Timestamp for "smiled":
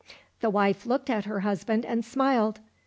2.03-2.59